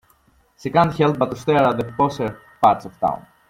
[0.57, 3.23] She can't help but to stare at the posher parts of town.